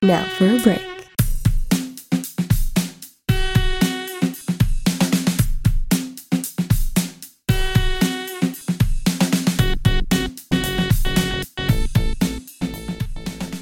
[0.00, 0.86] Now for a break.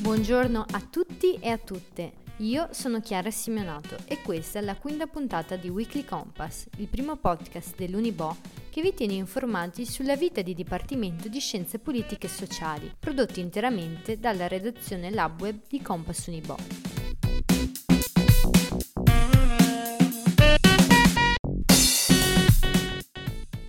[0.02, 2.12] Buongiorno a tutti e a tutte.
[2.38, 7.16] Io sono Chiara Simeonato e questa è la quinta puntata di Weekly Compass, il primo
[7.16, 8.36] podcast dell'Unibo
[8.76, 14.18] che vi tiene informati sulla vita di Dipartimento di Scienze Politiche e Sociali, prodotto interamente
[14.18, 16.56] dalla redazione LabWeb di Compass Unibo.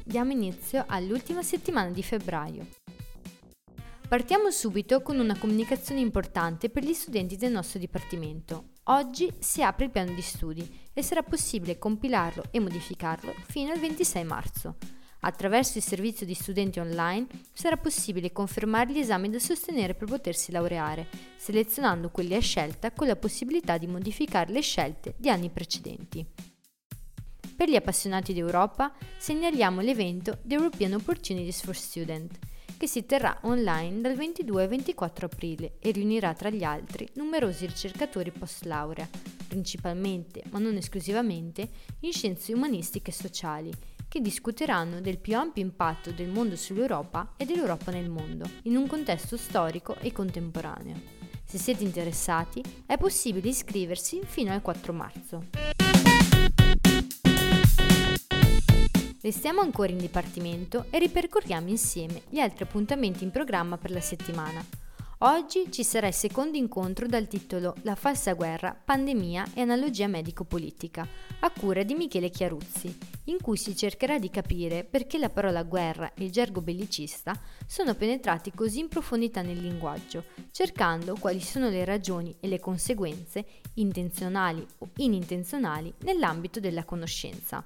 [0.04, 2.68] Diamo inizio all'ultima settimana di febbraio.
[4.10, 8.72] Partiamo subito con una comunicazione importante per gli studenti del nostro dipartimento.
[8.90, 13.80] Oggi si apre il piano di studi e sarà possibile compilarlo e modificarlo fino al
[13.80, 14.76] 26 marzo.
[15.22, 20.52] Attraverso il servizio di studenti online sarà possibile confermare gli esami da sostenere per potersi
[20.52, 26.26] laureare, selezionando quelli a scelta con la possibilità di modificare le scelte di anni precedenti.
[27.56, 32.38] Per gli appassionati d'Europa segnaliamo l'evento The European Opportunities for Students
[32.78, 37.66] che si terrà online dal 22 al 24 aprile e riunirà tra gli altri numerosi
[37.66, 39.10] ricercatori post laurea,
[39.48, 41.68] principalmente, ma non esclusivamente,
[42.02, 43.72] in scienze umanistiche e sociali,
[44.18, 48.88] che discuteranno del più ampio impatto del mondo sull'Europa e dell'Europa nel mondo, in un
[48.88, 50.96] contesto storico e contemporaneo.
[51.46, 55.46] Se siete interessati, è possibile iscriversi fino al 4 marzo.
[59.22, 64.66] Restiamo ancora in dipartimento e ripercorriamo insieme gli altri appuntamenti in programma per la settimana.
[65.22, 71.08] Oggi ci sarà il secondo incontro dal titolo La falsa guerra, pandemia e analogia medico-politica,
[71.40, 76.14] a cura di Michele Chiaruzzi, in cui si cercherà di capire perché la parola guerra
[76.14, 77.34] e il gergo bellicista
[77.66, 83.44] sono penetrati così in profondità nel linguaggio, cercando quali sono le ragioni e le conseguenze,
[83.74, 87.66] intenzionali o inintenzionali, nell'ambito della conoscenza.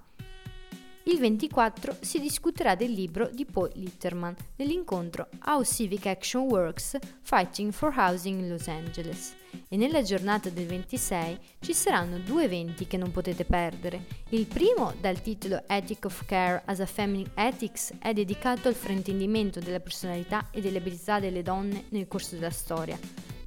[1.06, 7.72] Il 24 si discuterà del libro di Paul Litterman nell'incontro How Civic Action Works Fighting
[7.72, 9.36] for Housing in Los Angeles
[9.68, 14.06] e nella giornata del 26 ci saranno due eventi che non potete perdere.
[14.30, 19.60] Il primo, dal titolo Ethic of Care as a Feminine Ethics, è dedicato al fraintendimento
[19.60, 22.98] della personalità e delle abilità delle donne nel corso della storia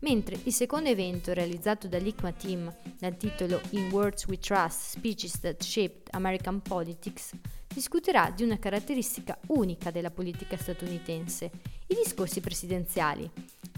[0.04, 5.62] mentre il secondo evento realizzato dall'ICMA Team dal titolo In Words We Trust, Speeches That
[5.62, 7.30] Shaped American Politics
[7.72, 11.50] discuterà di una caratteristica unica della politica statunitense,
[11.86, 13.28] i discorsi presidenziali.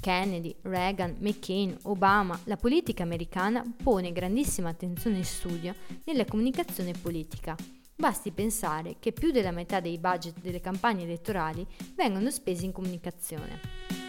[0.01, 7.57] Kennedy, Reagan, McCain, Obama, la politica americana pone grandissima attenzione e studio nella comunicazione politica.
[7.95, 11.65] Basti pensare che più della metà dei budget delle campagne elettorali
[11.95, 14.06] vengono spesi in comunicazione.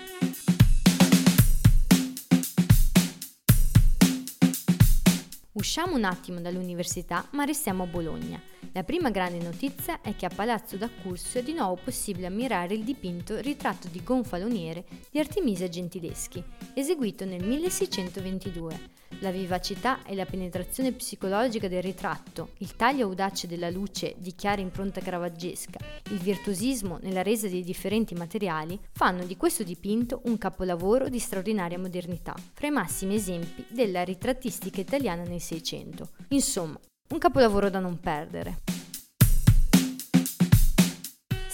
[5.58, 8.40] Usciamo un attimo dall'università ma restiamo a Bologna.
[8.74, 12.84] La prima grande notizia è che a Palazzo d'Accursio è di nuovo possibile ammirare il
[12.84, 16.44] dipinto Ritratto di gonfaloniere di Artemisia Gentileschi,
[16.76, 19.07] eseguito nel 1622.
[19.22, 24.62] La vivacità e la penetrazione psicologica del ritratto, il taglio audace della luce di chiara
[24.62, 25.80] impronta caravaggesca,
[26.12, 31.80] il virtuosismo nella resa dei differenti materiali fanno di questo dipinto un capolavoro di straordinaria
[31.80, 36.10] modernità, fra i massimi esempi della ritrattistica italiana nel Seicento.
[36.30, 36.80] Insomma,
[37.10, 38.58] un capolavoro da non perdere.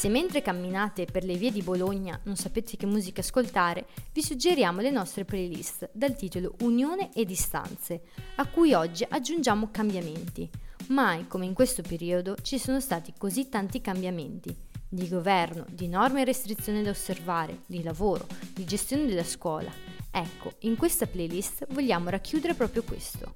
[0.03, 4.81] Se mentre camminate per le vie di Bologna non sapete che musica ascoltare, vi suggeriamo
[4.81, 8.01] le nostre playlist dal titolo Unione e Distanze,
[8.35, 10.49] a cui oggi aggiungiamo cambiamenti.
[10.87, 14.53] Mai come in questo periodo ci sono stati così tanti cambiamenti
[14.89, 19.71] di governo, di norme e restrizioni da osservare, di lavoro, di gestione della scuola.
[20.11, 23.35] Ecco, in questa playlist vogliamo racchiudere proprio questo.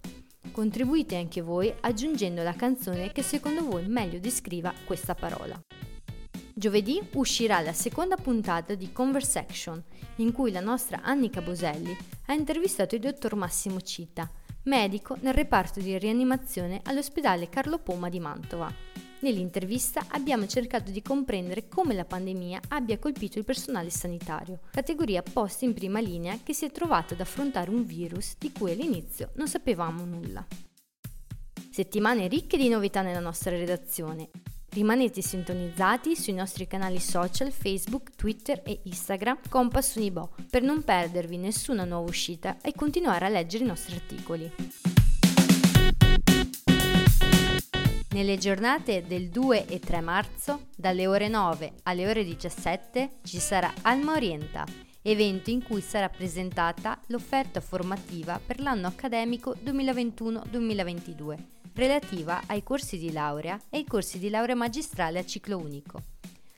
[0.51, 5.57] Contribuite anche voi aggiungendo la canzone che secondo voi meglio descriva questa parola.
[6.57, 9.79] Giovedì uscirà la seconda puntata di Conversation,
[10.15, 11.95] in cui la nostra Annika Boselli
[12.25, 14.27] ha intervistato il dottor Massimo Cita,
[14.63, 18.73] medico nel reparto di rianimazione all'ospedale Carlo Poma di Mantova.
[19.19, 25.63] Nell'intervista abbiamo cercato di comprendere come la pandemia abbia colpito il personale sanitario, categoria posta
[25.63, 29.47] in prima linea che si è trovata ad affrontare un virus di cui all'inizio non
[29.47, 30.43] sapevamo nulla.
[31.69, 34.31] Settimane ricche di novità nella nostra redazione
[34.77, 41.35] Rimanete sintonizzati sui nostri canali social Facebook, Twitter e Instagram Compass Unibo per non perdervi
[41.37, 44.53] nessuna nuova uscita e continuare a leggere i nostri articoli.
[48.09, 53.73] Nelle giornate del 2 e 3 marzo, dalle ore 9 alle ore 17, ci sarà
[53.81, 54.63] Alma Orienta
[55.09, 61.37] evento in cui sarà presentata l'offerta formativa per l'anno accademico 2021-2022,
[61.77, 66.01] relativa ai corsi di laurea e ai corsi di laurea magistrale a ciclo unico.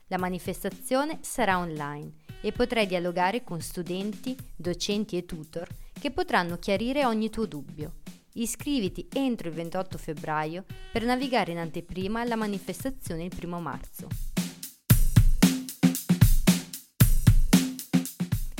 [0.08, 7.06] La manifestazione sarà online e potrai dialogare con studenti, docenti e tutor che potranno chiarire
[7.06, 7.96] ogni tuo dubbio.
[8.36, 14.39] Iscriviti entro il 28 febbraio per navigare in anteprima alla manifestazione il 1 marzo.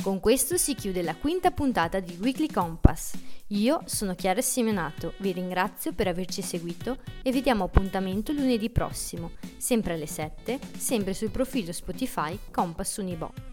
[0.02, 3.12] Con questo si chiude la quinta puntata di Weekly Compass.
[3.48, 9.32] Io sono Chiara Simenato, vi ringrazio per averci seguito e vi diamo appuntamento lunedì prossimo,
[9.58, 13.49] sempre alle 7, sempre sul profilo Spotify Compass Unibo.